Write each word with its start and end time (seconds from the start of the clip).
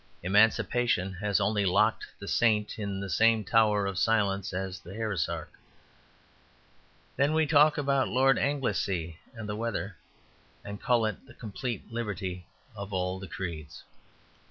Emancipation 0.23 1.13
has 1.13 1.39
only 1.39 1.63
locked 1.63 2.07
the 2.17 2.27
saint 2.27 2.79
in 2.79 2.99
the 2.99 3.07
same 3.07 3.43
tower 3.43 3.85
of 3.85 3.99
silence 3.99 4.51
as 4.51 4.79
the 4.79 4.95
heresiarch. 4.95 5.53
Then 7.15 7.33
we 7.33 7.45
talk 7.45 7.77
about 7.77 8.07
Lord 8.07 8.39
Anglesey 8.39 9.19
and 9.35 9.47
the 9.47 9.55
weather, 9.55 9.95
and 10.65 10.81
call 10.81 11.05
it 11.05 11.27
the 11.27 11.35
complete 11.35 11.93
liberty 11.93 12.47
of 12.75 12.91
all 12.91 13.19
the 13.19 13.27
creeds. 13.27 13.83